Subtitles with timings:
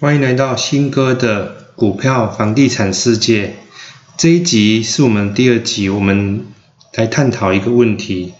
[0.00, 3.56] 欢迎来到新哥的股票房地产世界。
[4.16, 6.46] 这一集是我们第二集，我们
[6.94, 8.32] 来探讨一个问题：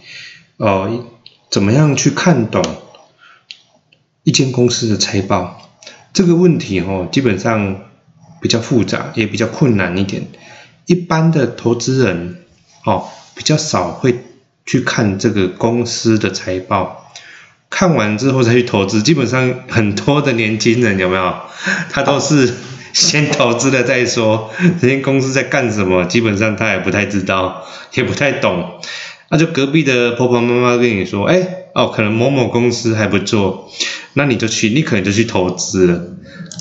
[0.58, 1.04] 哦，
[1.50, 2.62] 怎么样去看懂
[4.22, 5.68] 一间公司的财报？
[6.12, 7.88] 这个问题哦，基本上
[8.40, 10.28] 比较复杂，也比较困难一点。
[10.86, 12.36] 一般的投资人
[12.84, 14.16] 哦，比较少会
[14.64, 17.07] 去看这个公司的财报。
[17.70, 21.34] 看完之后再去投资，基本上很多的年轻人有没有？
[21.90, 22.54] 他都是
[22.92, 24.50] 先投资了再说。
[24.80, 26.04] 这间公司在干什么？
[26.06, 28.80] 基本上他也不太知道，也不太懂。
[29.30, 33.70] 那就隔壁的婆婆妈妈跟你说：“哎，哦，可能某某公司还不错，
[34.14, 36.00] 那你就去，你可能就去投资了。”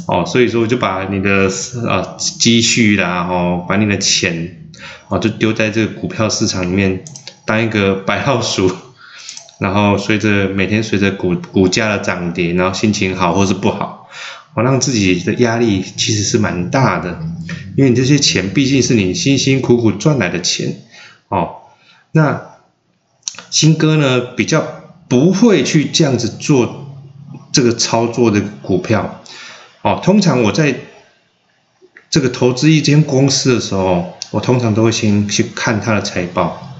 [0.07, 1.49] 哦，所以说就把你的
[1.87, 4.69] 啊积蓄啦，哦，把你的钱
[5.07, 7.05] 哦，就丢在这个股票市场里面，
[7.45, 8.69] 当一个白老鼠。
[9.59, 14.07] 然后随着每天随着股股价的涨跌，然后心情好或是不好，
[14.53, 17.17] 我让自己的压力其实是蛮大的，
[17.75, 20.75] 因为你这些钱毕竟是你辛辛苦苦赚来的钱，
[21.29, 21.55] 哦，
[22.11, 22.39] 那
[23.49, 24.63] 新哥呢比较
[25.07, 26.87] 不会去这样子做
[27.51, 29.21] 这个操作的股票，
[29.81, 30.75] 哦，通常我在
[32.11, 36.75] 这个投资一间公司的时候，我通常都会先去看它的财报，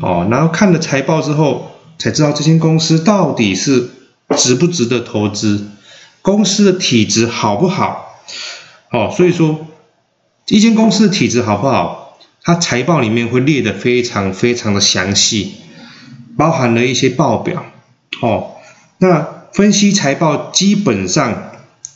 [0.00, 1.72] 哦，然后看了财报之后。
[1.98, 3.90] 才知道这间公司到底是
[4.36, 5.68] 值不值得投资，
[6.22, 8.20] 公司的体质好不好？
[8.90, 9.66] 哦，所以说
[10.48, 15.54] 一间公司的体质好不好，它财报里面会列的非常非常的详细，
[16.36, 17.64] 包含了一些报表。
[18.20, 18.56] 哦，
[18.98, 21.52] 那分析财报基本上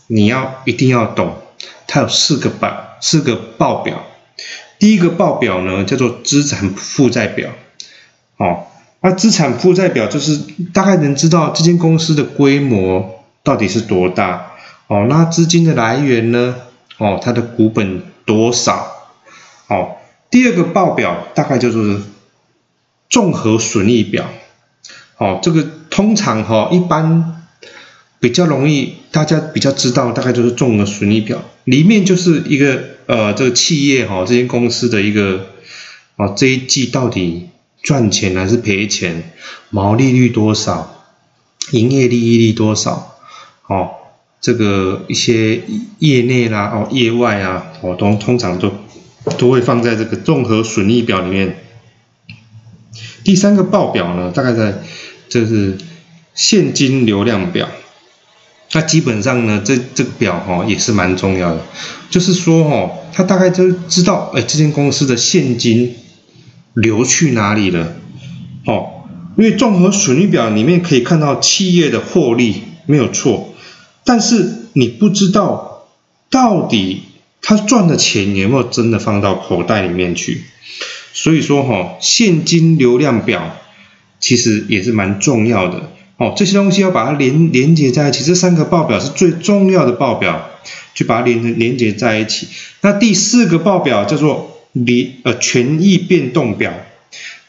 [0.06, 1.36] 你要一定要懂，
[1.86, 4.04] 它有四个报四个报表。
[4.78, 7.50] 第一个报表呢叫做资产负债表。
[8.36, 8.66] 哦。
[9.00, 10.41] 那资产负债表就是
[10.74, 14.54] 大概能知道这间公司的规模到底是多大
[14.88, 15.06] 哦。
[15.08, 16.56] 那资金的来源呢？
[16.96, 18.88] 哦，它的股本多少？
[19.69, 19.98] 哦，
[20.32, 22.00] 第二个报表大概就是
[23.09, 24.28] 综合损益表。
[25.16, 27.44] 哦，这个通常哈一般
[28.19, 35.47] 比较容易大家比较知道，大概就是综合损益表里面就是一个呃这个企业哈这间公司的一个
[36.16, 37.50] 哦这一季到底。
[37.83, 39.33] 赚钱还是赔钱？
[39.71, 40.94] 毛利率多少？
[41.71, 43.16] 营业利益率多少？
[43.66, 43.91] 哦，
[44.41, 45.62] 这个一些
[45.99, 48.72] 业内啦，哦，业外啊，哦，通通常都
[49.37, 51.59] 都会放在这个综合损益表里面。
[53.25, 54.83] 第三个报表呢，大概在
[55.28, 55.77] 就是
[56.34, 57.69] 现金流量表。
[58.72, 61.60] 那基本上呢，这这个表哈也是蛮重要的，
[62.10, 65.95] 就是说哦，他大概就知道，哎，这间公司的现金。
[66.74, 67.96] 流去哪里了？
[68.66, 69.04] 哦，
[69.36, 73.54] 因为综合损益表里面可以看到企业的获利没有错，
[74.04, 75.88] 但是你不知道
[76.30, 77.02] 到底
[77.40, 80.42] 他赚的钱有没有真的放到口袋里面去。
[81.12, 83.56] 所以说哈，现金流量表
[84.20, 86.34] 其实也是蛮重要的哦。
[86.36, 90.50] 这些东西要把它连连接在一起，这三个报表是最重要的报表，
[90.94, 92.46] 去把它连连接在一起。
[92.82, 94.54] 那第四个报表叫做。
[94.72, 96.72] 离呃权益变动表，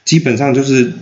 [0.06, 0.94] 基本上就是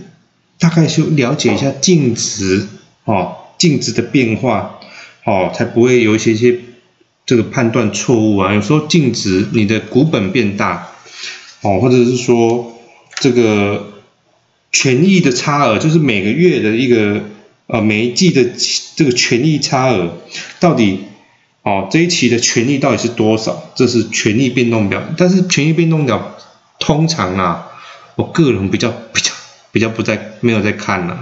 [0.58, 2.66] 大概就了解一下净值
[3.04, 4.78] 哦，净值的变化
[5.24, 6.58] 哦，才不会有一些些
[7.24, 8.52] 这个判断错误啊。
[8.52, 10.88] 有时候净值你的股本变大
[11.62, 12.78] 哦，或者是说
[13.20, 14.02] 这个
[14.72, 17.22] 权益的差额，就是每个月的一个
[17.66, 18.44] 呃每一季的
[18.96, 20.16] 这个权益差额
[20.60, 21.00] 到底。
[21.68, 23.70] 哦，这一期的权益到底是多少？
[23.74, 26.34] 这是权益变动表，但是权益变动表
[26.78, 27.68] 通常啊，
[28.14, 29.32] 我个人比较比较
[29.70, 31.18] 比较不在没有在看了，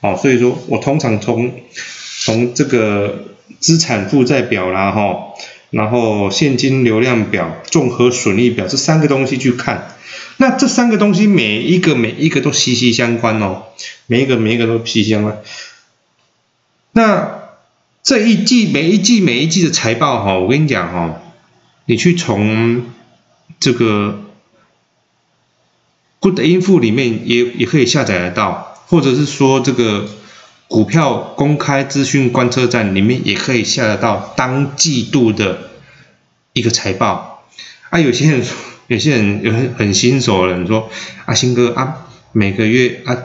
[0.00, 1.52] 哦，所以说我通常从
[2.24, 3.26] 从这个
[3.60, 5.18] 资产负债表啦，哈，
[5.68, 9.94] 然后现金流量表、综合损益表这三个东西去看，
[10.38, 13.64] 那这三个东西每一个每一个都息息相关哦，
[14.06, 15.42] 每一个每一个都息息相关，
[16.92, 17.43] 那。
[18.04, 21.22] 这一季每一季每一季的财报哈，我跟你讲哈，
[21.86, 22.84] 你去从
[23.58, 24.20] 这个
[26.20, 30.06] Good Info 里面也也可以下载得到，或者是说这个
[30.68, 35.70] 股票公开资讯观测站里面也可以下得到当季度的
[36.52, 37.46] 一个财报。
[37.88, 38.44] 啊，有些人
[38.88, 40.90] 有些人有很很新手的人说，
[41.24, 43.16] 阿星哥啊，每个月啊。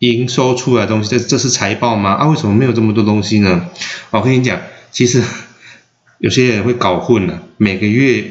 [0.00, 2.12] 营收出来的东西，这这是财报吗？
[2.12, 3.68] 啊，为什么没有这么多东西呢？
[4.10, 4.60] 我跟你讲，
[4.92, 5.22] 其实
[6.18, 7.42] 有些人会搞混了。
[7.56, 8.24] 每个月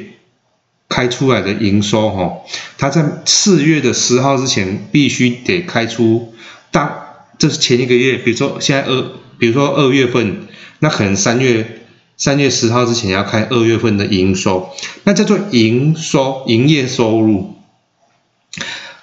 [0.88, 2.38] 开出来的营收，哈，
[2.78, 6.34] 他在四月的十号之前必须得开出。
[6.72, 6.90] 当
[7.38, 9.02] 这是前一个月，比如说现在二，
[9.38, 10.48] 比如说二月份，
[10.80, 11.82] 那可能三月
[12.16, 14.70] 三月十号之前要开二月份的营收，
[15.04, 17.57] 那叫做营收营业收入。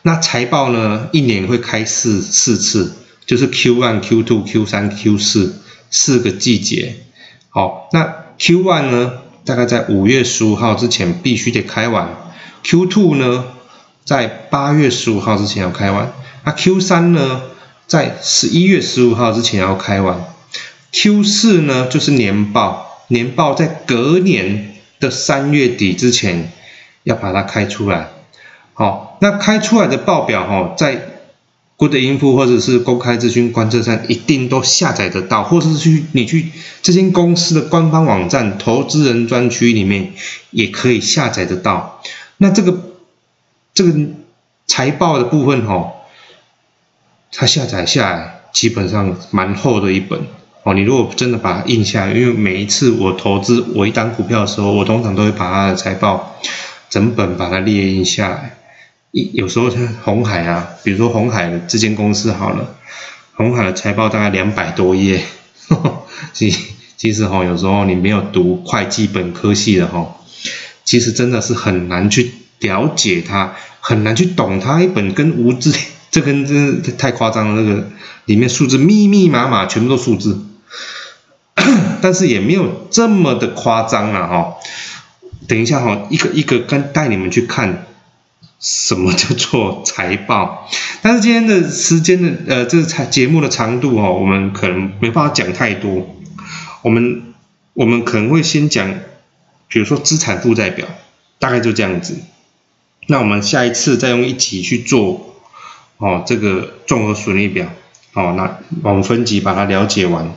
[0.06, 2.92] 那财报呢，一年会开四四次，
[3.24, 6.96] 就是 Q one、Q two、Q 三、Q 四四个季节。
[7.48, 9.12] 好，那 Q one 呢，
[9.46, 12.10] 大概在五月十五号之前必须得开完
[12.62, 13.46] ；Q two 呢，
[14.04, 16.08] 在八月十五号之前要开完；
[16.44, 17.40] 那 Q 三呢，
[17.86, 20.22] 在十一月十五号之前要开完
[20.92, 26.52] ；Q 四呢，就是年报，年报在隔年的三月底之前
[27.04, 28.10] 要把它开出来。
[28.74, 31.00] 好，那开出来的报表哈，在
[31.78, 36.50] Good Info 或者是公开资讯观测站一定都下载得到，或者是去你去
[36.82, 40.12] 这间公司的官方网站投资人专区里面
[40.50, 42.02] 也可以下载得到。
[42.36, 42.78] 那这个
[43.72, 43.94] 这个
[44.66, 45.90] 财报的部分哈，
[47.32, 50.20] 它下载下来基本上蛮厚的一本
[50.64, 50.74] 哦。
[50.74, 56.36] 你如果真的把它印下来，因为每一次我投资我一单股票的时候，我通常都会把它的财报
[56.90, 58.58] 整本把它列印下来。
[59.14, 62.74] 有时候像红海啊，比如说红海的这间公司好了，
[63.34, 65.22] 红海的财报大概两百多页，
[66.34, 66.52] 其
[66.96, 70.16] 其实哈，有时候你没有读会计本科系的哈，
[70.84, 74.82] 其实真的是很难去了解它，很难去懂它。
[74.82, 75.72] 一本跟无字，
[76.10, 77.88] 这跟这太夸张了，那个
[78.24, 80.44] 里面数字密密麻麻，全部都数字，
[82.02, 84.54] 但是也没有这么的夸张了哈。
[85.46, 87.86] 等一下哈，一个一个跟带你们去看。
[88.64, 90.66] 什么叫做财报？
[91.02, 96.16] 但是今天的时间的呃，这个财节目的长度哦，我们可能没办法讲太多。
[96.80, 97.34] 我们
[97.74, 98.90] 我们可能会先讲，
[99.68, 100.88] 比如说资产负债表，
[101.38, 102.16] 大概就这样子。
[103.06, 105.34] 那我们下一次再用一集去做
[105.98, 107.66] 哦，这个综合损益表。
[108.14, 110.32] 哦，那我们分级把它了解完。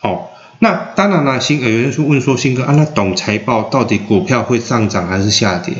[0.00, 0.29] 哦。
[0.62, 5.74] 那当然了，新有人说问说，新哥啊，那懂财报到底股票会上涨还是下跌？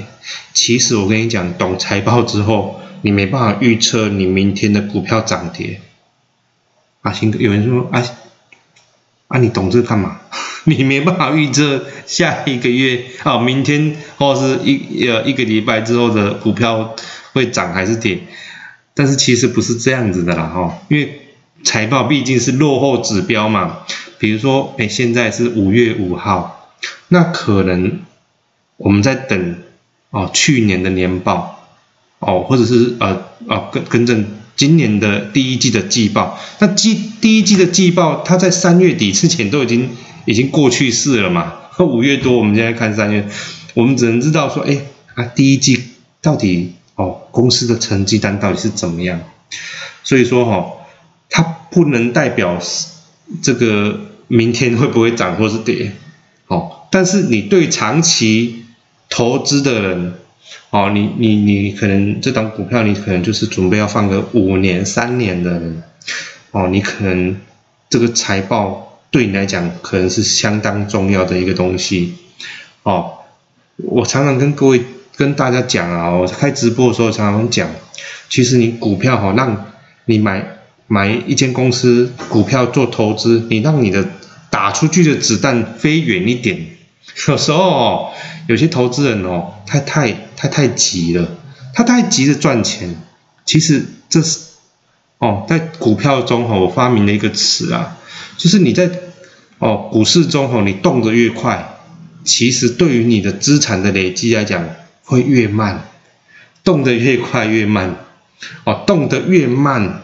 [0.54, 5.82] 其实我跟你讲，懂财报之后，你没办法预测你明天的股票涨跌。
[7.02, 8.02] 啊，新哥有人说啊，
[9.28, 10.18] 啊你懂这干嘛？
[10.64, 16.96] 你没办法预测下一个月啊，明天或是一呃一个礼拜之后的股票
[17.34, 18.18] 会涨还是跌？
[18.94, 21.20] 但是其实不是这样子的啦，哈，因为
[21.64, 23.78] 财报毕竟是落后指标嘛。
[24.18, 26.68] 比如说，哎，现在是五月五号，
[27.08, 28.00] 那可能
[28.76, 29.56] 我们在等
[30.10, 31.66] 哦，去年的年报
[32.18, 34.26] 哦，或者是呃呃更更正
[34.56, 36.38] 今年的第一季的季报。
[36.58, 39.88] 那季第一季的季报，它在三月底之前都已经
[40.26, 41.54] 已经过去式了嘛？
[41.70, 43.26] 和五月多，我们现在看三月，
[43.72, 44.78] 我们只能知道说，哎
[45.14, 45.82] 啊，第一季
[46.20, 49.18] 到底哦，公司的成绩单到底是怎么样？
[50.04, 50.66] 所以说哈，
[51.30, 52.60] 它不能代表
[53.40, 54.00] 这个。
[54.32, 55.90] 明天会不会涨或是跌？
[56.46, 58.64] 哦，但是你对长期
[59.08, 60.14] 投资的人，
[60.70, 65.82] 哦，你你你可能这档股票你可能就是准备要放个五年、三年的人，
[66.52, 67.40] 哦，你可能
[67.88, 72.14] 这个财报对你来讲可能是相当重要的一个东西，
[72.84, 73.14] 哦，
[73.78, 74.80] 我常常跟各位
[75.16, 77.68] 跟大家讲啊，我开直播的时候常常讲，
[78.28, 79.72] 其实你股票哈，让
[80.04, 80.59] 你买
[80.92, 84.04] 买一间公司股票做投资，你让你的
[84.50, 86.66] 打出去的子弹飞远一点，
[87.28, 88.10] 有时候哦
[88.48, 91.28] 有些投资人哦，他太他太急了，
[91.72, 92.96] 他太急着赚钱。
[93.44, 94.40] 其实这是
[95.18, 97.96] 哦，在股票中哈，我发明了一个词啊，
[98.36, 98.90] 就是你在
[99.58, 101.76] 哦股市中哈，你动得越快，
[102.24, 104.68] 其实对于你的资产的累积来讲
[105.04, 105.84] 会越慢，
[106.64, 107.94] 动得越快越慢，
[108.64, 110.02] 哦，动得越慢，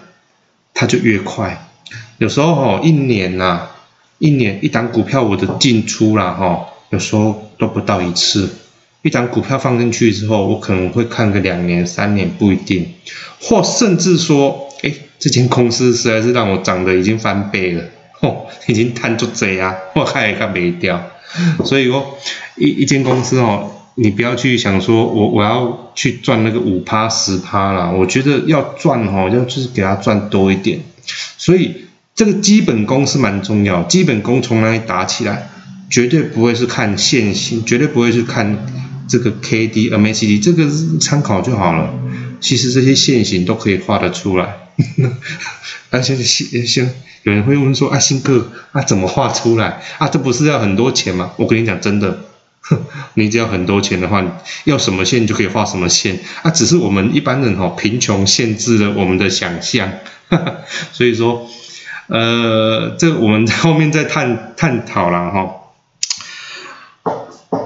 [0.77, 1.67] 它就越快。
[2.19, 3.71] 有时候哦，一年呐。
[4.19, 8.49] 一年一档股票，我的进出啦，哈，有时候都不到一次。
[9.03, 12.95] 一档股票放进去之后，我可能会看个两年、三年不一定，
[13.43, 21.11] 或甚至说，哎，这间公司实在是让我涨得已经翻倍了，吼，已经摊住贼啊，我还看没掉。
[21.67, 22.17] 所以说，
[22.57, 30.81] 一一间公司哦，你不要去想说我我要去赚那个五趴十趴啦，我觉得要赚哦，要就是给他赚多一点，
[31.37, 31.83] 所以。
[32.17, 35.51] 这个基本功是蛮重要，基本功从哪里打起来？
[35.91, 38.57] 绝对不会是看线型，绝对不会是看
[39.07, 40.67] 这个 K D M A C D，这个
[40.99, 41.93] 参考就好了。
[42.41, 44.57] 其实这些线型都可以画得出来。
[45.91, 46.91] 而且线线，
[47.25, 49.83] 有人会问说：“啊，新哥，啊怎么画出来？
[49.99, 52.19] 啊这不是要很多钱吗？”我跟你讲，真的，
[53.15, 54.25] 你只要很多钱的话，
[54.65, 56.21] 要什么线就可以画什么线。
[56.43, 59.91] 啊，只是我们一般人哈，贫穷限制了我们的想象。
[60.93, 61.49] 所以说。
[62.09, 65.57] 呃，这我们后面再探探讨了哈。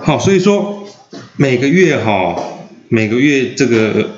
[0.02, 0.88] 好，所以说
[1.36, 2.42] 每个月哈，
[2.88, 4.08] 每个月这个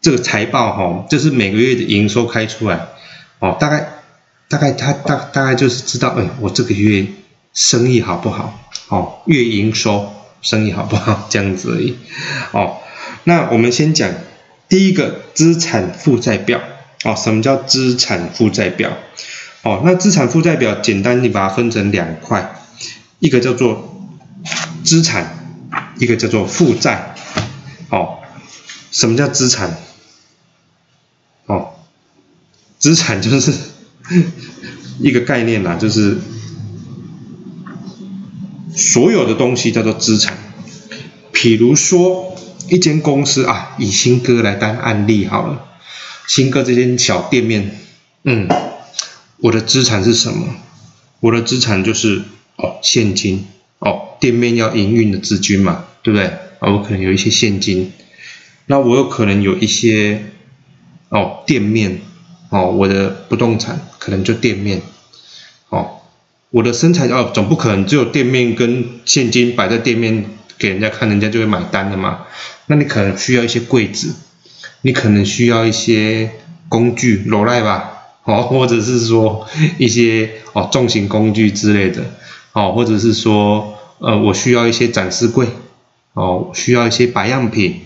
[0.00, 2.88] 这个财报哈，就是每个月的营收开出来，
[3.38, 3.88] 哦，大概
[4.48, 7.06] 大概他大大概就是知道，哎，我这个月
[7.54, 8.65] 生意好不好？
[8.88, 10.12] 哦，月营收
[10.42, 11.26] 生意好不好？
[11.28, 11.96] 这样子而已。
[12.52, 12.78] 哦，
[13.24, 14.10] 那我们先讲
[14.68, 16.60] 第一个资产负债表。
[17.04, 18.96] 哦，什么叫资产负债表？
[19.62, 22.56] 哦，那资产负债表简单，你把它分成两块，
[23.18, 24.08] 一个叫做
[24.82, 27.14] 资产，一个叫做负债。
[27.90, 28.18] 哦，
[28.90, 29.76] 什么叫资产？
[31.46, 31.74] 哦，
[32.78, 33.52] 资产就是
[34.98, 36.18] 一个概念啦，就是
[38.76, 40.38] 所有的东西叫做资产。
[41.32, 42.36] 譬如说，
[42.68, 45.64] 一间公司啊，以新哥来当案例好了。
[46.26, 47.78] 新哥这间小店面，
[48.24, 48.48] 嗯，
[49.38, 50.54] 我的资产是什么？
[51.20, 52.22] 我的资产就是
[52.56, 53.46] 哦现金
[53.78, 56.26] 哦，店面要营运的资金嘛，对不对？
[56.58, 57.92] 啊，我可能有一些现金，
[58.66, 60.24] 那我有可能有一些
[61.10, 62.00] 哦店面
[62.50, 64.82] 哦，我的不动产可能就店面
[65.68, 65.95] 哦，
[66.50, 70.24] 我的身材哦总不可能只有店面跟现金摆在店面
[70.58, 72.20] 给人家看，人家就会买单的嘛，
[72.66, 74.14] 那你可能需要一些柜子。
[74.82, 76.30] 你可能需要一些
[76.68, 79.48] 工具，罗赖吧， 哦，或者是说
[79.78, 82.04] 一些哦重型工具之类的，
[82.52, 85.48] 哦，或者是说呃我需要一些展示柜，
[86.12, 87.80] 哦，需要一些摆样品，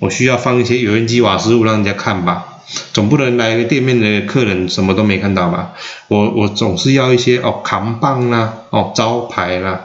[0.00, 2.49] 我需要放一些油烟机瓦斯炉让人家看吧，
[2.92, 5.72] 总不能来店面的客人什么都没看到吧？
[6.08, 9.80] 我我总是要一些哦扛棒啦，哦招牌啦，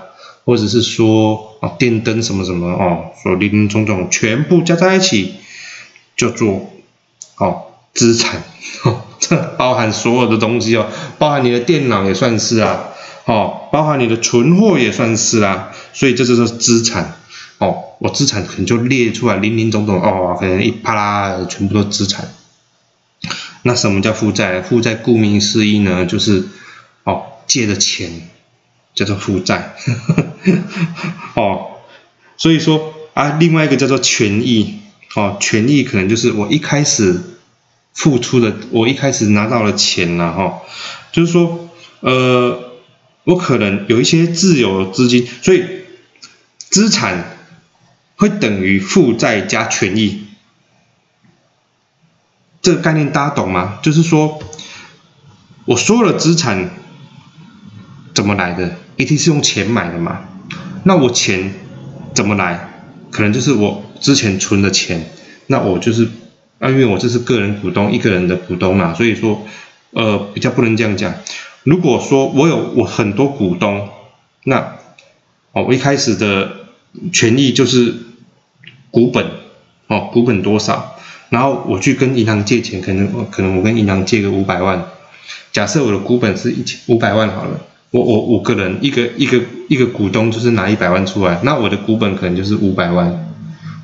[0.46, 5.36] 或者是说哦电灯什么什么哦，所林林总总全部加在一起。
[6.18, 6.72] 叫做
[7.40, 7.64] 哦
[7.94, 8.42] 资产，
[9.20, 10.88] 这 包含所有的东西哦，
[11.20, 12.86] 包含你的电脑也算是啊，
[13.26, 17.16] 哦，包含你的存货也算是啊，所以这就是资产
[17.58, 22.30] 哦，我资产可能就列出来零零总总哦，可能一啪啦全部都资产。
[23.68, 24.62] 那什么叫负债？
[24.62, 26.44] 负债顾名思义呢，就是
[27.04, 28.30] 哦借的钱
[28.94, 29.74] 叫做负债，
[31.34, 31.82] 哦，
[32.38, 34.82] 所以说啊，另外一个叫做权益。
[35.16, 37.22] 哦，权益可能就是我一开始
[37.94, 40.62] 付出的，我一开始拿到了钱了哈，
[41.14, 41.70] 就是说，
[42.02, 42.74] 呃，
[43.24, 45.64] 我可能有一些自有资金，所以
[46.60, 47.38] 资产
[48.18, 50.25] 会等于负债加权益，
[52.66, 53.78] 这个概念大家懂吗？
[53.84, 54.40] 就是说，
[55.66, 56.72] 我所有的资产
[58.12, 58.78] 怎么来的？
[58.98, 60.22] 一定是用钱买的嘛？
[60.84, 61.54] 那我钱
[62.16, 62.82] 怎么来？
[63.12, 63.84] 可能就是我。
[64.02, 65.10] 之前存的钱，
[65.48, 66.08] 那我就是
[66.60, 69.42] 啊，因为我这是个人股东，一个人的股东嘛，所以说，
[69.92, 71.14] 呃，比较不能这样讲。
[71.64, 73.90] 如果说我有我很多股东，
[74.44, 74.76] 那
[75.54, 76.52] 哦，我一开始的
[77.14, 77.96] 权益就是
[78.92, 79.26] 股本
[79.88, 80.95] 哦，股本多少，
[81.36, 84.86] 然后我去跟银行借钱，可能我可能我跟银行借个五百万，
[85.52, 87.60] 假设我的股本是一千五百万好了，
[87.92, 93.28] 我我五个人一个一个一个股东就是拿一百万出来，那我的股本可能就是五百万。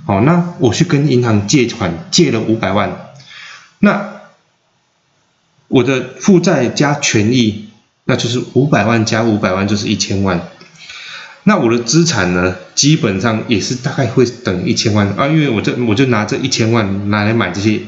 [0.06, 3.12] 好，那我去跟银行借款，借了五百万，
[3.80, 4.22] 那
[5.68, 7.68] 我的负债加权益，
[8.06, 10.40] 那就是五百万加五百万就是一千万。
[11.44, 15.08] 那我的资产呢，基本上也是大概会等一千万。
[15.18, 17.80] 啊，因为我这我就拿这一千万拿来买这些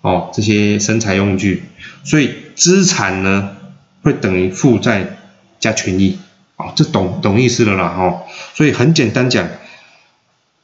[0.00, 1.62] 哦这些生产用具，
[2.04, 3.56] 所以资产呢
[4.02, 5.18] 会等于负债
[5.60, 6.18] 加权益，
[6.56, 8.22] 哦，这懂懂意思了啦哦，
[8.54, 9.48] 所以很简单讲。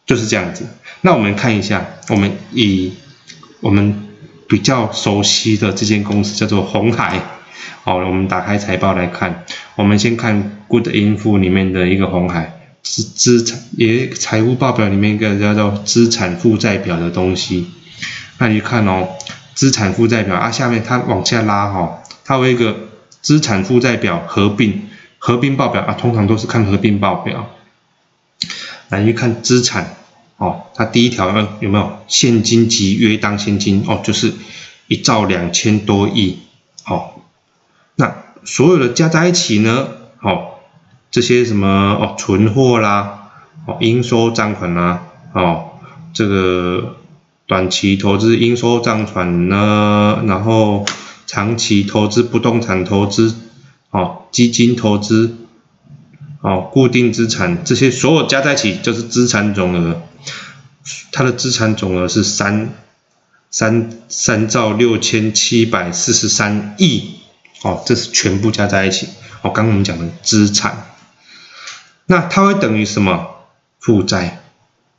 [0.07, 0.67] 就是这样子，
[1.01, 2.93] 那我们看一下，我们以
[3.61, 4.07] 我们
[4.47, 7.34] 比较熟悉的这间公司叫做红海，
[7.83, 9.45] 好，我们打开财报来看，
[9.77, 17.67] 我们先看 Good Info 里面的一个红海资资产，也财务报表里面一个叫做资产负债表的东西，
[18.39, 19.09] 那你看哦，
[19.55, 22.77] 资产负债表啊，下面它往下拉哈，它有一个
[23.21, 27.51] 资产负债表合并合并报表啊，通常都是看合并报表。
[28.91, 29.97] 来去看资产，
[30.37, 31.31] 哦，它第一条
[31.61, 33.83] 有没有现金及约当现金？
[33.89, 34.33] 哦，就是
[34.87, 36.39] 一兆两千多亿，
[36.87, 37.14] 哦，
[37.97, 39.89] 那所有的加在一起呢，
[40.21, 40.55] 哦，
[41.11, 43.31] 这些什么哦，存货啦，
[43.67, 45.71] 哦，应收账款啦，哦，
[46.13, 46.97] 这个
[47.47, 50.85] 短期投资应收账款呢，然后
[51.27, 53.35] 长期投资不动产投资，
[53.91, 55.37] 哦，基金投资。
[56.47, 60.03] 哦，固定资产这些所有加在一起就是资产总额，
[61.11, 62.69] 它的资产总额是三
[63.51, 67.15] 三三兆六千七百四十三亿，
[67.65, 69.09] 哦，这是全部加在一起。
[69.43, 70.87] 哦，刚刚我们讲的资产，
[72.07, 73.31] 那它会等于什么？
[73.81, 74.41] 负债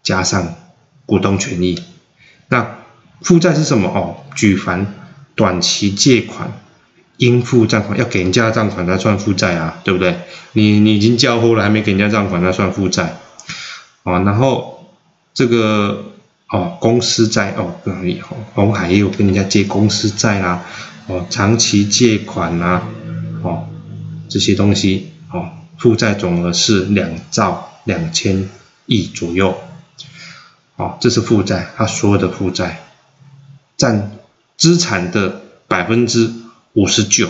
[0.04, 0.54] 加上
[1.08, 1.82] 股东权益。
[2.50, 2.78] 那
[3.22, 3.90] 负债是什么？
[3.90, 4.94] 哦，举凡
[5.34, 6.52] 短期借款、
[7.18, 10.20] 应付账款要给人家账款，才算负债啊，对不对？
[10.54, 13.18] 你你已经交货了，还没给人家账款，那算负债。
[14.04, 14.94] 啊，然后
[15.34, 16.06] 这个
[16.50, 18.22] 哦，公司债哦，不容易
[18.54, 20.64] 红海也有跟人家借公司债啦，
[21.08, 22.88] 哦，长期借款啦，
[23.44, 23.68] 哦，
[24.28, 28.50] 这些东西哦，负债总额是两兆两千
[28.88, 29.56] 亿左右。
[30.78, 32.82] 哦，这是负债，它所有的负债
[33.78, 34.12] 占
[34.58, 36.32] 资产的百分之
[36.74, 37.30] 五十九。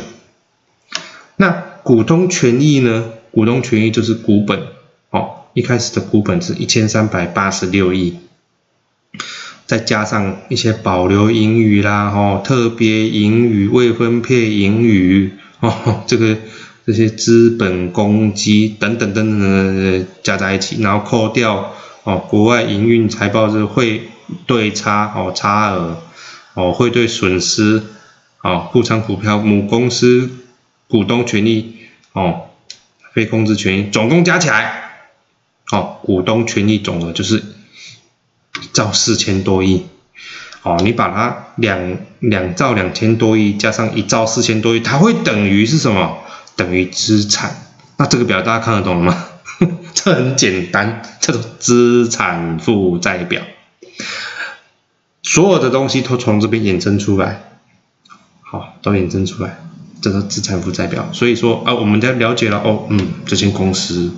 [1.36, 1.52] 那
[1.84, 3.12] 股东权益呢？
[3.32, 4.68] 股东权益就是股本。
[5.10, 8.18] 哦，一开始的股本是一千三百八十六亿，
[9.66, 16.38] 再加上一些保留盈余啦，哦，特别盈余、未分配盈余，哦，这个
[16.86, 21.74] 这些资本公积等等等等等加在一起，然后扣掉。
[22.08, 24.04] 哦，国外营运财报是汇
[24.46, 25.98] 兑差哦，差额
[26.54, 27.82] 哦，汇兑损失
[28.44, 30.30] 哦，富仓股票母公司
[30.88, 31.78] 股东权益
[32.14, 32.42] 哦，
[33.12, 34.84] 非控制权益总共加起来
[35.72, 37.44] 哦，股东权益总额就是
[38.74, 39.86] 兆四千多亿
[40.64, 46.18] 哦，你把它两两兆两千多亿加上一兆四千多亿，它会等于是什么？
[46.56, 47.56] 等于资产。
[47.98, 49.26] 那这个表大家看得懂了吗？
[49.94, 53.42] 这很简单，叫做资产负债表，
[55.24, 57.44] 所有的东西都从这边衍生出来，
[58.42, 59.60] 好，都衍生出来，
[60.02, 61.10] 这个资产负债表。
[61.14, 64.12] 所以说啊，我们在了解了哦，嗯，这间公司，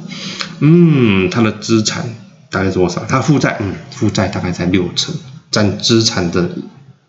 [0.60, 2.16] 嗯，它的资产
[2.50, 3.06] 大概多少？
[3.08, 5.16] 它负债，嗯，负债大概在六成，
[5.52, 6.50] 占资产的，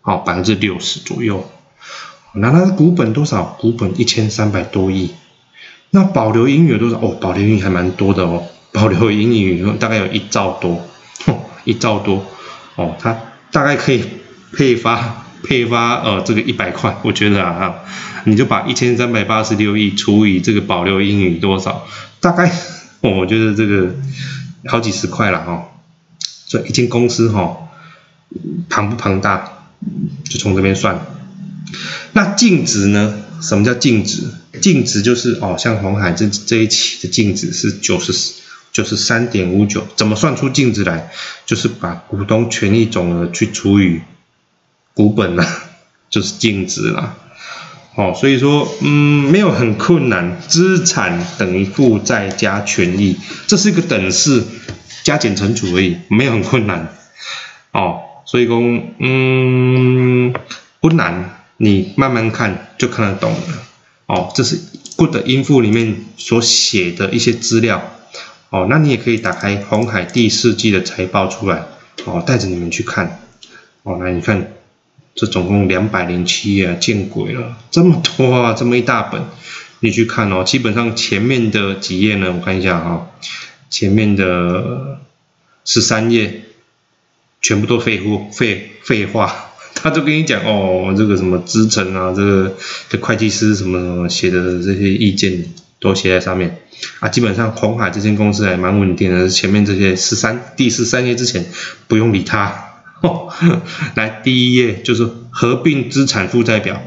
[0.01, 1.49] 好百分之六十左右。
[2.33, 3.43] 那它的股本多少？
[3.59, 5.11] 股本一千三百多亿。
[5.91, 6.97] 那保留盈余有多少？
[6.97, 10.87] 哦，保留盈余还蛮多的哦，保留盈余大概有一兆多，
[11.63, 12.23] 一兆多，
[12.75, 13.17] 哦，它
[13.51, 14.03] 大概可以
[14.53, 17.73] 配发配发呃这个一百块，我觉得啊，
[18.25, 21.87] 你就把一千三百八十六亿除以这个保留盈余多少，
[22.19, 22.51] 大概
[23.01, 23.95] 我觉得这个
[24.69, 25.71] 好几十块了哈，
[26.45, 27.69] 所以一间公司哈
[28.69, 29.65] 庞不庞大，
[30.29, 31.03] 就从这边算。
[32.13, 33.15] 那净值呢？
[33.41, 34.23] 什么叫净值？
[34.61, 38.13] 净值就是哦，像红海这这一期的净值是九十
[38.71, 41.09] 就是三点五九，怎么算出净值来？
[41.45, 44.01] 就是把股东权益总额去除以
[44.93, 45.43] 股本呢，
[46.09, 47.17] 就是净值了。
[47.95, 54.43] 哦，所以说嗯，没有很困难，资产等于负债加权益，这是一个等式，
[55.03, 56.93] 加减乘除而已，没有很困难。
[57.71, 58.61] 哦，所以说
[58.99, 60.33] 嗯
[60.79, 63.37] 不难，你慢慢看就看得懂了。
[64.05, 64.59] 哦，这是
[64.95, 67.95] Good 音符里面所写的一些资料。
[68.49, 71.65] 哦，那你也可以打开红海第四季的财报出来，
[72.05, 73.19] 哦，带着你们去看。
[73.83, 74.53] 哦，那你看，
[75.15, 79.21] 这总共两百零七页，见鬼了，这么多啊，这么一大本，
[79.81, 80.43] 你去看哦。
[80.45, 83.11] 基本上前面的几页呢，我看一下哈，
[83.69, 84.99] 前面的
[85.65, 86.43] 十三页，
[87.41, 89.47] 全部都废乎，废废话。
[89.75, 92.55] 他就跟你讲哦，这个什么支撑啊，这个
[92.89, 95.45] 这会计师什么什么写的这些意见
[95.79, 96.61] 都写在上面
[96.99, 97.09] 啊。
[97.09, 101.45] 基本上红海这间公司还蛮稳定的，前面这些十三第十三页之前
[101.87, 102.68] 不用理它。
[103.95, 106.81] 来第一页就是合并资产负债表，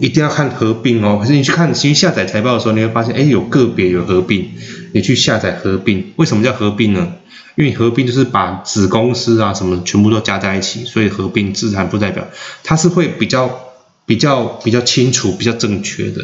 [0.00, 1.18] 一定要看合并哦。
[1.20, 4.50] 可是你去看新下载财报的时候，你会发现哎有个别有合并，
[4.92, 7.12] 你去下载合并，为什么叫合并呢？
[7.56, 12.28] 因为合并就是把子公司啊什么全部都加在一起，所以合并资产负债表
[12.62, 13.48] 它是会比较
[14.04, 16.22] 比较比较清楚、比较正确的。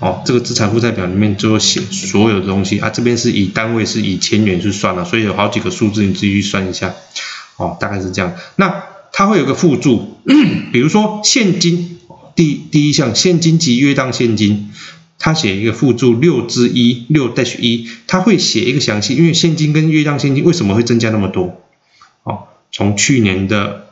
[0.00, 6.92] 哦，这个资产负债表里面就会写所有的东西啊，这边是以单位是以千元去算了，所以有好几个数字你自己去算一下。
[7.60, 8.34] 哦，大概是这样。
[8.56, 10.16] 那它会有个附注，
[10.72, 11.98] 比如说现金
[12.34, 14.72] 第第一项现金及约当现金。
[15.22, 21.60] 它写一个附注六之一六 dash 一，它会写一个详细，因为现金跟约当现金为什么会增加那么多？
[22.22, 23.84] 哦，从去年的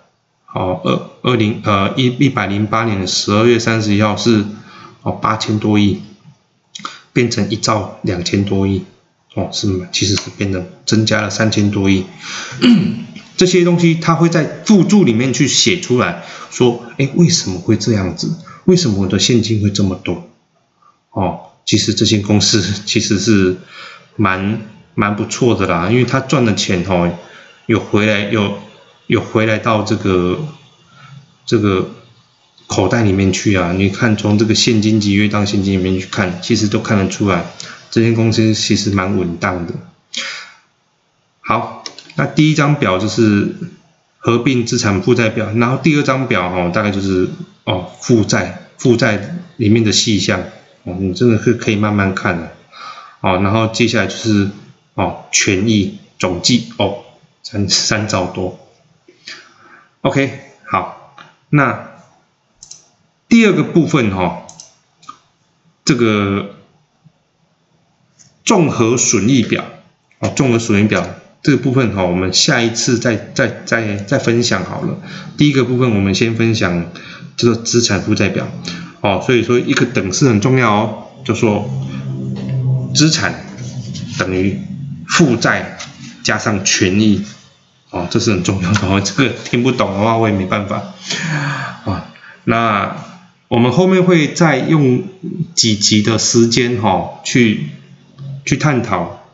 [0.54, 4.42] 哦二二零呃一一百零八年的十二月三十一号是
[5.02, 6.00] 哦八千多亿，
[7.12, 8.84] 变成一兆两千多亿，
[9.34, 12.06] 哦是其实是变得增加了三千多亿，
[13.38, 18.30] 这些东西他会在附注里面去写出来，说哎为什么会这样子？
[18.64, 20.28] 为什么我的现金会这么多？
[21.12, 23.56] 哦，其实这些公司 其实是
[24.16, 24.60] 蛮
[24.94, 27.10] 蛮不错的啦，因为他赚的钱哦，
[27.66, 28.58] 有回来有
[29.06, 30.44] 有回来到这个
[31.46, 31.90] 这个
[32.66, 33.72] 口袋里面去啊。
[33.72, 37.46] 你看从这个现金及约当现金里面去看，其实都看得出来，
[37.90, 39.74] 这些公司其实蛮稳当的。
[41.40, 41.82] 好，
[42.18, 43.54] 那第一张表就是
[44.18, 47.28] 合并资产负债表，然后第二张表哦，大概就是
[47.62, 50.40] 哦负债负债里面的细项，
[50.82, 52.52] 哦，你真的是可以慢慢看的，
[53.20, 54.50] 哦，然后接下来就是
[54.94, 57.04] 哦权益总计哦
[57.44, 58.58] 三三兆多
[60.00, 61.14] ，OK，好，
[61.50, 61.88] 那
[63.28, 64.42] 第二个部分哈。
[65.84, 66.54] 这个
[68.44, 69.64] 综合损益表
[70.18, 71.02] 啊，综合损益表
[71.42, 74.98] 这个部分哈，我们下一次再再再再分享好了。
[75.36, 76.90] 第一个部分我们先分享
[77.36, 78.48] 这个资产负债表
[79.00, 81.68] 哦，所以说一个等式很重要哦，就说
[82.94, 83.46] 资产
[84.18, 84.58] 等于
[85.06, 85.78] 负债
[86.22, 87.24] 加上权益
[87.90, 89.00] 哦，这是很重要的哦。
[89.04, 90.94] 这个听不懂的话我也没办法
[91.84, 92.10] 啊，
[92.44, 92.96] 那。
[93.48, 95.04] 我们后面会再用
[95.54, 97.70] 几集的时间哈，去
[98.44, 99.26] 去探讨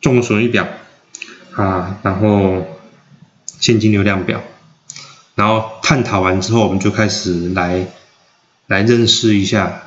[0.00, 0.66] 综合损益表
[1.56, 2.64] 啊，然后
[3.60, 4.42] 现金流量表，
[5.34, 7.86] 然后探讨完之后，我们就开始来
[8.66, 9.82] 来认识一下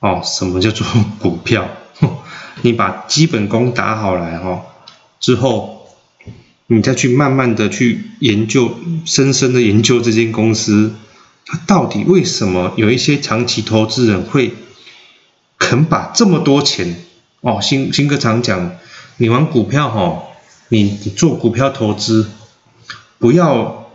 [0.00, 0.86] 哦，什么叫做
[1.18, 1.68] 股票？
[2.62, 4.62] 你把基本功打好来哦，
[5.18, 5.88] 之后
[6.66, 8.70] 你再去慢慢的去研究，
[9.04, 10.94] 深深的研究这间公司。
[11.46, 14.54] 它到底为什么有一些长期投资人会
[15.58, 17.02] 肯把这么多钱
[17.40, 17.60] 哦？
[17.60, 18.76] 新新哥常讲，
[19.16, 20.22] 你玩股票哈，
[20.70, 22.26] 你做股票投资，
[23.18, 23.90] 不要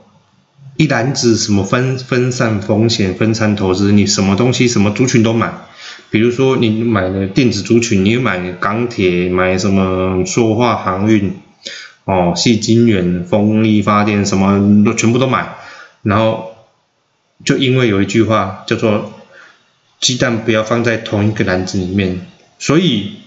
[0.77, 5.51] 一篮子什么分分散风险、分散投资，你什么东西什么族群都买。
[6.11, 11.33] 比如说你买了电子族群，你买钢铁，买什么塑化航运，
[12.03, 15.55] 哦，细晶圆、风力发电，什么都全部都买，
[16.03, 16.51] 然后。
[17.43, 19.11] 就因为有一句话叫做
[19.99, 22.25] “鸡蛋不要放在同一个篮子里面”，
[22.57, 23.17] 所以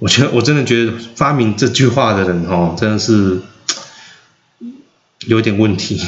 [0.00, 3.40] 我觉得我真的觉得发明这句话的人哦，真的是
[5.26, 6.00] 有点问题。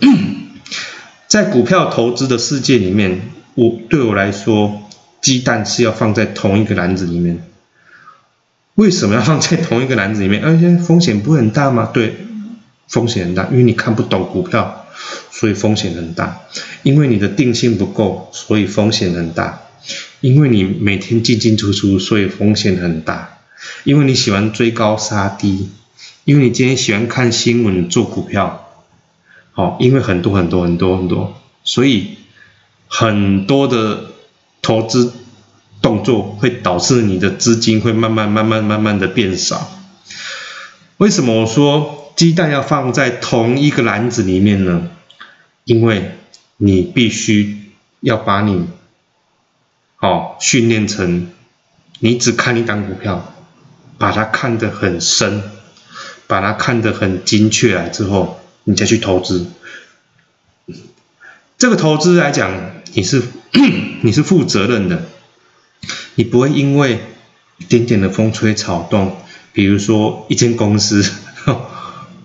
[1.26, 4.82] 在股票投资的世界里面，我对我来说，
[5.22, 7.42] 鸡蛋是要放在同一个篮子里面。
[8.74, 10.44] 为什么要放在同一个篮子里面？
[10.44, 11.88] 而且风险不很大吗？
[11.94, 12.16] 对，
[12.88, 14.82] 风险很大，因为你看不懂股票。
[15.30, 16.40] 所以风险很大，
[16.82, 19.65] 因为你的定性不够，所以风险很大；
[20.20, 23.38] 因为你每天进进出出，所以风险很大；
[23.84, 25.68] 因为你喜欢追高杀低，
[26.24, 28.70] 因为你今天喜欢看新闻做股票，
[29.52, 32.16] 好，因为很多很多很多很多，所以
[32.88, 34.12] 很多的
[34.62, 35.12] 投资
[35.80, 39.70] 动作会导致你的资金会慢慢慢慢慢慢的变少。
[40.98, 42.02] 为什么我说？
[42.16, 44.88] 鸡蛋要放在同一个篮子里面呢，
[45.64, 46.12] 因为
[46.56, 48.64] 你必须要把你，
[50.06, 51.32] 哦，训练成
[51.98, 53.34] 你只看一档股票，
[53.98, 55.42] 把它看得很深，
[56.28, 59.46] 把它看得很精确来之后，你再去投资。
[61.58, 62.52] 这个投资来讲，
[62.92, 63.20] 你是
[64.02, 65.02] 你是负责任的，
[66.14, 67.00] 你不会因为
[67.58, 69.16] 一点点的风吹草动，
[69.52, 71.04] 比如说一间公司。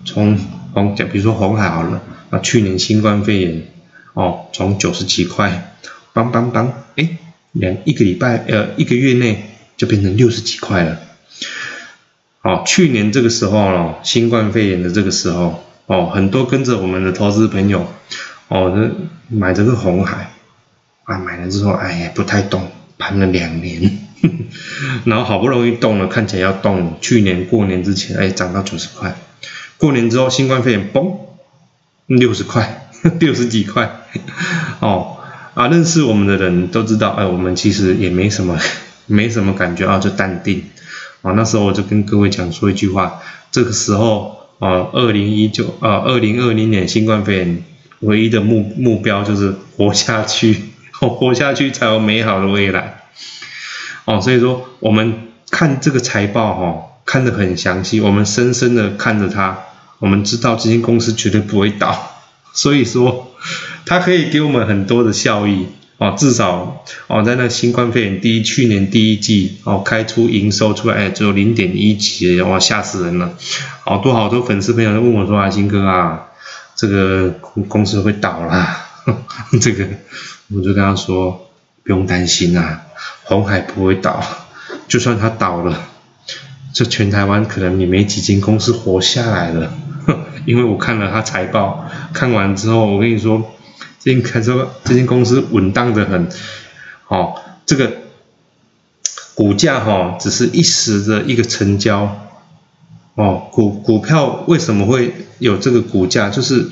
[0.04, 0.36] 从
[0.74, 3.72] 红比如说红海好了，啊，去年新冠肺炎，
[4.14, 5.76] 哦，从九十几块，
[6.12, 7.18] 邦邦邦，哎，
[7.52, 10.98] 两一个礼拜，呃，一个月内就变成六十几块了。
[12.42, 17.86] 哦，去年这个时候呢，新冠肺炎的这个时候，哦，很多跟着我们的投资朋友，
[18.48, 20.32] 哦，那买这个红海，
[21.04, 23.98] 啊，买了之后，哎呀，不太动，盘了两年，
[25.04, 29.14] 然后好不容易动了，看起来要动，去年过年之前，哎，涨到九十块。
[29.78, 31.16] 过年之后，新冠肺炎嘣，
[32.06, 32.88] 六十块，
[33.20, 34.00] 六十几块，
[34.80, 35.18] 哦
[35.54, 38.58] 啊，认识我们的人都知道，哎，我们其实也没什么，
[39.06, 40.64] 没什么感觉啊，就淡定。
[41.20, 47.62] 啊，那时候我就跟各位讲说一句话，这个时候啊，二零一九啊，二零二零年新冠肺炎
[48.00, 50.56] 唯一的目目标就是活下去，
[50.92, 53.02] 活下去才有美好的未来。
[54.04, 59.58] 哦，所以说我们看这个财报哈，看得很详细，我们深深的看着它。
[59.98, 62.11] 我们知道这间公司绝对不会倒，
[62.52, 63.34] 所以说
[63.86, 65.66] 它可以给我们很多的效益
[65.98, 73.32] 哦，至少哦在那新冠肺炎第一去年第一季哦开出营收出来哎只有零点一几，哇吓死人了，
[73.84, 76.26] 好多好多粉丝朋友都问我说啊金哥啊
[76.74, 77.30] 这个
[77.68, 78.84] 公司会倒啦，
[79.60, 79.86] 这个
[80.52, 81.48] 我就跟他说
[81.84, 82.82] 不用担心啊，
[83.22, 84.20] 红海不会倒，
[84.88, 85.88] 就算它倒了，
[86.74, 89.72] 这全台湾可能也没几间公司活下来了。
[90.44, 93.52] 因为我看了他财报，看完之后，我跟你说，
[93.98, 96.28] 这间开说这间公司稳当的很，
[97.08, 97.92] 哦，这个
[99.34, 102.28] 股价哈只是一时的一个成交，
[103.14, 106.30] 哦，股股票为什么会有这个股价？
[106.30, 106.68] 就是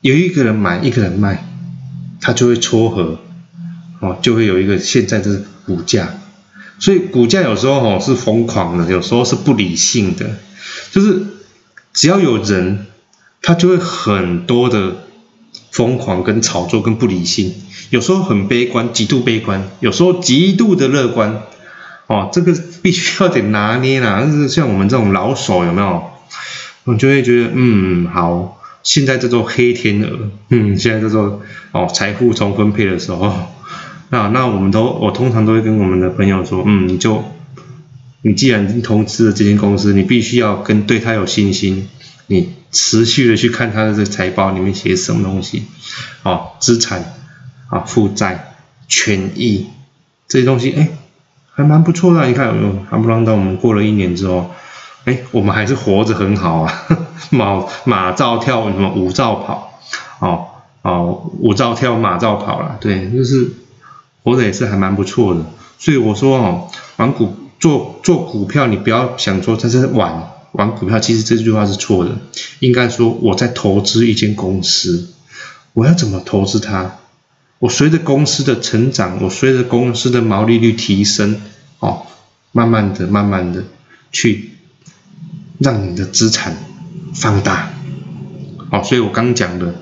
[0.00, 1.44] 有一个人买，一个人卖，
[2.20, 3.18] 它就会撮合，
[4.00, 6.08] 哦，就会有一个现在的股价。
[6.78, 10.30] 所以股价有时候哦是疯狂的，有时候是不理性的，
[10.90, 11.22] 就是
[11.92, 12.86] 只要有人，
[13.42, 15.06] 他就会很多的
[15.70, 17.54] 疯狂跟炒作跟不理性，
[17.90, 21.42] 有时候很悲观，极度悲观，有时候极度的乐观，
[22.06, 24.18] 哦，这个必须要得拿捏啦。
[24.20, 26.02] 但是像我们这种老手有没有？
[26.84, 33.32] 我就会觉得，嗯，好，现在叫做黑天鹅，嗯，现在叫做哦财富重分配的时候。
[34.10, 37.24] 那那我们都，我通常都会跟我们的朋友说，嗯，你就，
[38.22, 41.88] 你既然投资了这间公司，你必须要跟对它有信心，
[42.28, 45.64] 你持续的去看它的这个财报里面写什么东西，
[46.22, 47.04] 哦，资产，
[47.68, 48.54] 啊，负债，
[48.88, 49.66] 权益
[50.28, 50.88] 这些东西，哎，
[51.52, 52.54] 还蛮不错的，你看，
[52.88, 54.50] 还不让到我们过了一年之后，
[55.04, 56.86] 哎，我们还是活着很好啊，
[57.30, 59.80] 马马照跳，什么舞照跑，
[60.20, 60.46] 哦
[60.82, 63.50] 哦，舞照跳，马照跑了，对，就是。
[64.24, 65.40] 活得也是还蛮不错的，
[65.80, 72.10] 所以我说哦，玩股做做股票，你不要想说它是玩玩股票，其实这句话是错的。
[72.58, 75.10] 应该说我在投资一间公司，
[75.72, 76.90] 我要怎么投资它？
[77.60, 81.40] 我随着公司的成长，我随着公司的毛利率提升，
[81.78, 82.04] 哦，
[82.50, 83.62] 慢慢的、慢慢的
[84.10, 84.54] 去
[85.60, 86.56] 让你的资产
[87.14, 87.70] 放大。
[88.72, 89.72] 哦，所以我刚讲的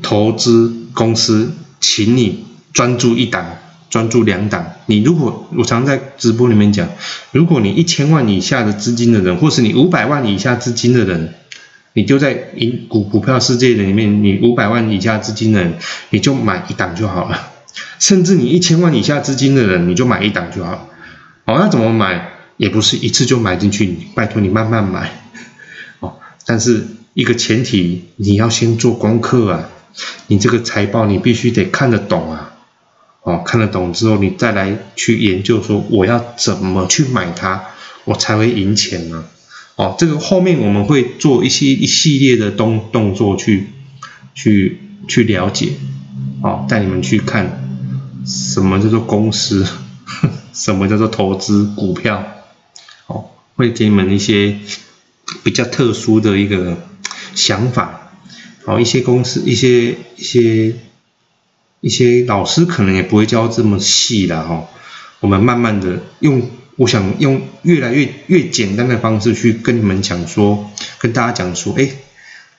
[0.00, 3.44] 投资公司，请你专注一档。
[3.88, 6.88] 专注两档，你如果我常在直播里面讲，
[7.30, 11.34] 如果你一千万以下的资金的人，或是你五百万以下资金的人，
[11.92, 15.74] 你就在银股股票世界里面，你五百万以下资金的人，
[16.10, 17.52] 你就买一档就好了。
[17.98, 20.86] 甚至你一千万以下资金的人，你就买一档就好了。
[21.44, 22.32] 哦，那怎么买？
[22.56, 25.10] 也不是一次就买进去，拜托你慢慢买。
[26.00, 29.68] 哦，但是一个前提，你要先做功课啊，
[30.26, 32.55] 你这个财报你必须得看得懂啊。
[33.26, 37.60] 哦，看得懂之后，你再来去研究说我要怎么去买它，
[38.04, 39.24] 我才会赢钱呢？
[39.74, 43.66] 哦，这个后面我们会做一些一系列的动动作去
[44.32, 45.70] 去去了解，
[46.40, 47.68] 哦，带你们去看
[48.24, 49.66] 什么叫做公司，
[50.54, 52.24] 什么叫做投资股票，
[53.08, 54.56] 哦，会给你们一些
[55.42, 56.76] 比较特殊的一个
[57.34, 58.12] 想法，
[58.66, 60.76] 哦，一些公司一些一些。
[61.86, 64.68] 一些老师可能也不会教这么细的哈，
[65.20, 70.68] 我们慢慢的用，我想用越来越越简单的方式去跟你们讲说，
[70.98, 71.88] 跟大家讲说，哎，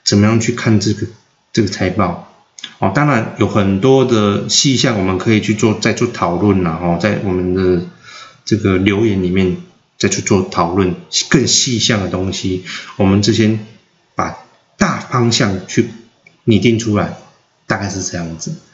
[0.05, 1.07] 怎么样去看这个
[1.51, 2.33] 这个财报？
[2.79, 7.85] 哦，当然有很多的细项我们可以去做再做讨论了哦，在我们的
[8.45, 9.57] 这个留言里面
[9.97, 10.95] 再去做讨论
[11.27, 12.63] 更细项的东西，
[12.95, 13.59] 我们之前
[14.15, 14.37] 把
[14.77, 15.89] 大方向去
[16.45, 17.17] 拟定出来，
[17.65, 18.55] 大概是这样子。